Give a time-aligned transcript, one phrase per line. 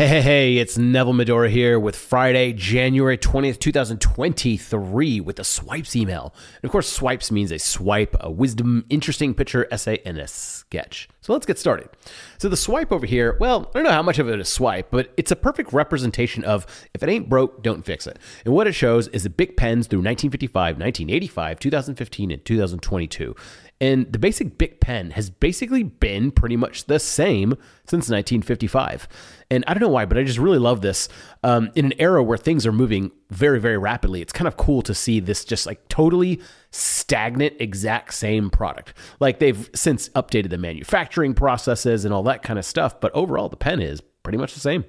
[0.00, 5.94] Hey, hey, hey, it's Neville Medhora here with Friday, January 20th, 2023, with the Swipes
[5.94, 6.32] email.
[6.62, 11.06] And of course, Swipes means a swipe, a wisdom, interesting picture, essay, and a sketch.
[11.20, 11.90] So let's get started.
[12.38, 14.90] So the swipe over here, well, I don't know how much of it is swipe,
[14.90, 18.18] but it's a perfect representation of if it ain't broke, don't fix it.
[18.46, 23.36] And what it shows is the Bic pens through 1955, 1985, 2015, and 2022.
[23.82, 27.52] And the basic Bic pen has basically been pretty much the same
[27.86, 29.08] since 1955.
[29.50, 31.08] And I don't know why, but I just really love this.
[31.42, 34.82] Um, in an era where things are moving very, very rapidly, it's kind of cool
[34.82, 36.40] to see this just like totally
[36.70, 38.94] stagnant, exact same product.
[39.18, 43.48] Like they've since updated the manufacturing processes and all that kind of stuff, but overall,
[43.48, 44.84] the pen is pretty much the same.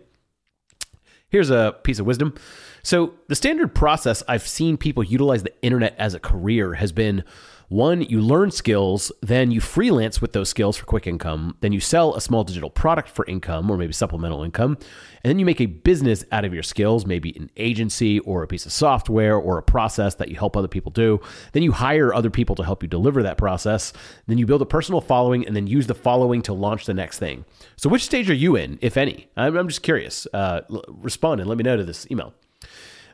[1.30, 2.36] Here's a piece of wisdom.
[2.84, 7.24] So, the standard process I've seen people utilize the internet as a career has been
[7.72, 11.80] one, you learn skills, then you freelance with those skills for quick income, then you
[11.80, 14.78] sell a small digital product for income or maybe supplemental income,
[15.24, 18.48] and then you make a business out of your skills, maybe an agency or a
[18.48, 21.22] piece of software or a process that you help other people do.
[21.54, 23.94] Then you hire other people to help you deliver that process.
[24.28, 27.20] Then you build a personal following and then use the following to launch the next
[27.20, 27.46] thing.
[27.78, 29.30] So, which stage are you in, if any?
[29.38, 30.28] I'm, just curious.
[30.34, 32.34] Uh, respond and let me know to this email.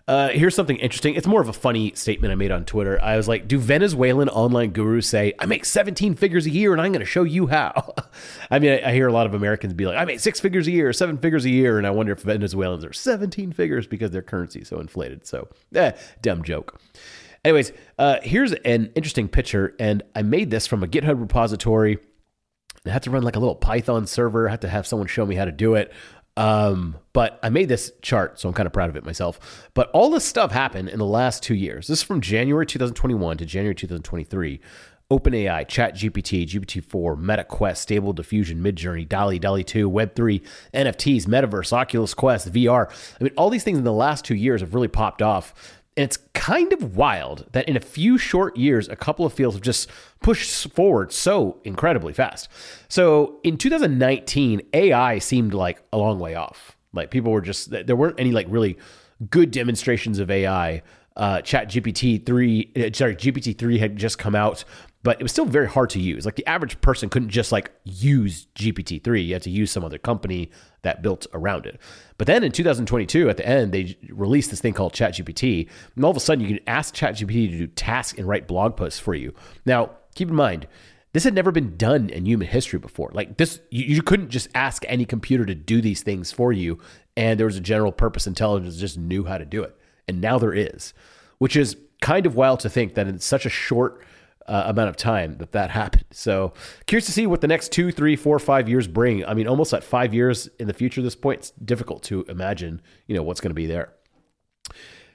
[0.08, 1.16] Uh, here's something interesting.
[1.16, 3.02] It's more of a funny statement I made on Twitter.
[3.02, 6.82] I was like, "Do Venezuelan online gurus say I make 17 figures a year and
[6.82, 7.94] I'm going to show you how?"
[8.52, 10.66] I mean, I, I, hear a lot of Americans be like, "I make six figures
[10.68, 14.12] a year, seven figures a year," and I wonder if Venezuelans are 17 figures because
[14.12, 15.28] their currency is so inflated.
[15.28, 16.80] So, eh, dumb joke.
[17.44, 21.98] Anyways, uh, here's an interesting picture, and I made this from a GitHub repository.
[22.86, 24.48] I had to run like a little Python server.
[24.48, 25.92] I had to have someone show me how to do it.
[26.38, 29.70] Um, but I made this chart, so I'm kind of proud of it myself.
[29.74, 31.88] But all this stuff happened in the last two years.
[31.88, 34.62] This is from January 2021 to January 2023.
[35.10, 42.52] OpenAI, ChatGPT, GPT-4, MetaQuest, Stable Diffusion, Midjourney, DALL-E, DALL-E 2, Web3, NFTs, Metaverse, Oculus Quest,
[42.52, 42.90] VR.
[43.20, 45.54] I mean, all these things in the last two years have really popped off.
[45.98, 49.56] And it's kind of wild that in a few short years, a couple of fields
[49.56, 49.90] have just
[50.22, 52.50] pushed forward so incredibly fast.
[52.88, 56.78] So in 2019, AI seemed like a long way off.
[56.94, 58.78] Like people were just, there weren't any like really
[59.32, 60.84] good demonstrations of AI.
[61.16, 64.64] Uh, Chat GPT 3, uh, sorry, GPT 3 had just come out
[65.08, 66.26] but it was still very hard to use.
[66.26, 69.26] Like the average person couldn't just like use GPT-3.
[69.26, 70.52] You had to use some other company
[70.82, 71.80] that built around it.
[72.18, 76.12] But then in 2022, at the end, they released this thing called ChatGPT, and all
[76.12, 79.16] of a sudden you can ask ChatGPT to do tasks and write blog posts for
[79.16, 79.34] you.
[79.66, 80.68] Now, keep in mind,
[81.14, 83.10] this had never been done in human history before.
[83.14, 86.80] Like this, you, you couldn't just ask any computer to do these things for you,
[87.16, 89.74] and there was a general purpose intelligence just knew how to do it.
[90.06, 90.94] And now there is,
[91.38, 94.04] which is kind of wild to think that in such a short
[94.48, 96.06] uh, amount of time that that happened.
[96.12, 96.54] So
[96.86, 99.26] curious to see what the next two, three, four, five years bring.
[99.26, 102.82] I mean, almost at five years in the future, this point, it's difficult to imagine,
[103.08, 103.94] you know, what's going to be there.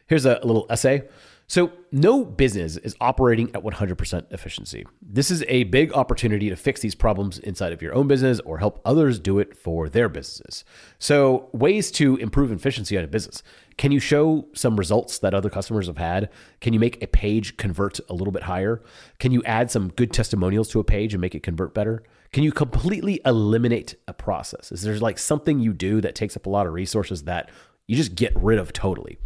[0.07, 1.05] Here's a little essay.
[1.53, 4.87] So, no business is operating at 100% efficiency.
[5.03, 8.57] This is a big opportunity to fix these problems inside of your own business or
[8.57, 10.65] help others do it for their businesses.
[10.99, 13.43] So, ways to improve efficiency on a business.
[13.77, 16.31] Can you show some results that other customers have had?
[16.63, 18.83] Can you make a page convert a little bit higher?
[19.19, 22.03] Can you add some good testimonials to a page and make it convert better?
[22.33, 24.73] Can you completely eliminate a process?
[24.73, 27.51] Is there like something you do that takes up a lot of resources that
[27.87, 29.19] you just get rid of totally?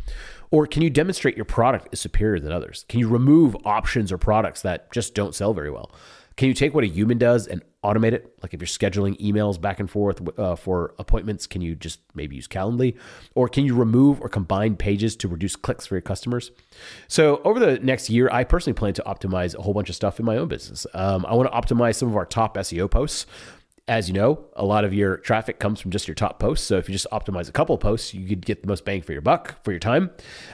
[0.50, 2.84] Or can you demonstrate your product is superior than others?
[2.88, 5.92] Can you remove options or products that just don't sell very well?
[6.36, 8.36] Can you take what a human does and automate it?
[8.42, 12.36] Like if you're scheduling emails back and forth uh, for appointments, can you just maybe
[12.36, 12.96] use Calendly?
[13.34, 16.50] Or can you remove or combine pages to reduce clicks for your customers?
[17.08, 20.20] So over the next year, I personally plan to optimize a whole bunch of stuff
[20.20, 20.86] in my own business.
[20.92, 23.24] Um, I want to optimize some of our top SEO posts
[23.88, 26.66] as you know, a lot of your traffic comes from just your top posts.
[26.66, 29.12] So if you just optimize a couple posts, you could get the most bang for
[29.12, 30.10] your buck for your time.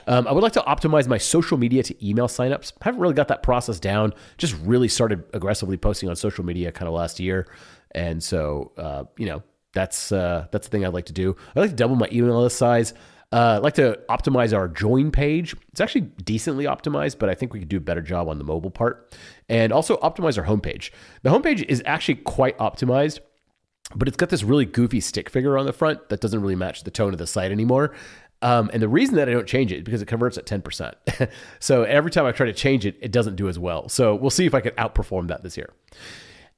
[0.07, 2.73] Um, I would like to optimize my social media to email signups.
[2.83, 4.13] I haven't really got that process down.
[4.37, 7.47] Just really started aggressively posting on social media kind of last year,
[7.93, 11.35] and so uh, you know that's uh, that's the thing I'd like to do.
[11.57, 12.93] I'd like to double my email list size.
[13.33, 15.57] Uh, I'd like to optimize our join page.
[15.71, 18.45] It's actually decently optimized, but I think we could do a better job on the
[18.45, 19.17] mobile part.
[19.49, 20.91] And also optimize our homepage.
[21.23, 23.21] The homepage is actually quite optimized,
[23.95, 26.85] but it's got this really goofy stick figure on the front that doesn't really match
[26.85, 27.95] the tone of the site anymore.
[28.43, 31.31] Um, and the reason that I don't change it is because it converts at 10%.
[31.61, 33.89] so every time I try to change it, it doesn't do as well.
[33.89, 35.71] So we'll see if I can outperform that this year.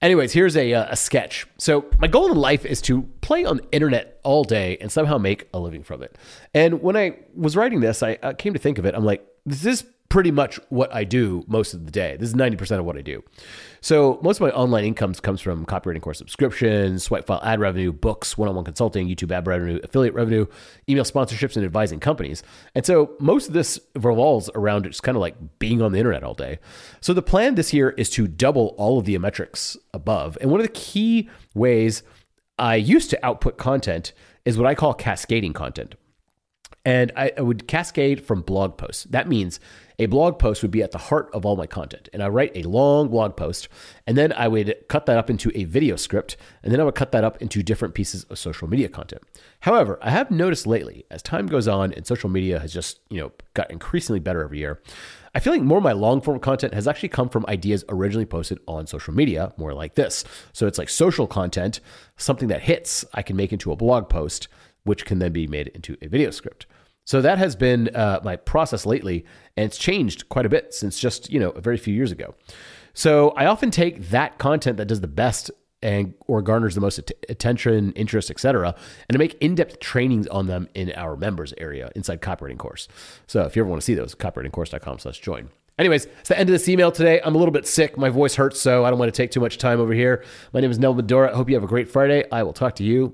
[0.03, 1.47] Anyways, here's a, uh, a sketch.
[1.57, 5.19] So, my goal in life is to play on the internet all day and somehow
[5.19, 6.19] make a living from it.
[6.53, 8.95] And when I was writing this, I uh, came to think of it.
[8.95, 12.17] I'm like, this is pretty much what I do most of the day.
[12.17, 13.25] This is 90% of what I do.
[13.81, 17.91] So most of my online incomes comes from copywriting course subscriptions, swipe file ad revenue,
[17.91, 20.47] books, one-on-one consulting, YouTube ad revenue, affiliate revenue,
[20.89, 22.45] email sponsorships, and advising companies.
[22.77, 26.23] And so most of this revolves around just kind of like being on the internet
[26.23, 26.61] all day.
[27.01, 30.39] So the plan this year is to double all of the metrics above.
[30.41, 32.05] And one of the key ways
[32.57, 34.13] I used to output content
[34.45, 35.97] is what I call cascading content.
[36.85, 39.05] And I, I, would cascade from blog posts.
[39.05, 39.59] That means
[39.99, 42.09] a blog post would be at the heart of all my content.
[42.13, 43.69] And I write a long blog post,
[44.07, 46.95] and then I would cut that up into a video script, and then I would
[46.95, 49.23] cut that up into different pieces of social media content.
[49.61, 53.21] However, I have noticed lately, as time goes on and social media has just, you
[53.21, 54.83] know, got increasingly better every year,
[55.35, 58.27] I feel like more of my long form content has actually come from ideas originally
[58.27, 60.25] posted on social media, more like this.
[60.53, 61.81] So it's like social content,
[62.17, 64.47] something that hits, I can make into a blog post,
[64.85, 66.67] which can then be made into a video script.
[67.05, 69.25] So that has been uh, my process lately,
[69.57, 72.35] and it's changed quite a bit since just you know a very few years ago.
[72.95, 75.51] So I often take that content that does the best
[75.83, 78.75] and or garners the most att- attention, interest, etc.,
[79.09, 82.89] and to make in-depth trainings on them in our members area inside copywriting course.
[83.27, 85.51] So if you ever want to see those, copywritingcourse.com/join.
[85.77, 87.21] Anyways, it's the end of this email today.
[87.25, 87.99] I'm a little bit sick.
[87.99, 90.25] My voice hurts, so I don't want to take too much time over here.
[90.53, 91.33] My name is Neville Medhora.
[91.33, 92.25] I hope you have a great Friday.
[92.31, 93.13] I will talk to you